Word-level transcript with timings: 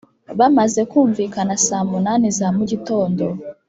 bamaze 0.39 0.81
kumvikana 0.91 1.53
saa 1.65 1.83
munani 1.91 2.27
za 2.37 2.47
mugitondo, 2.55 3.25